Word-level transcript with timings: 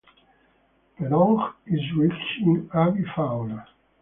Pedong 0.97 1.53
is 1.67 1.83
rich 1.95 2.37
in 2.41 2.67
avifauna. 2.69 3.67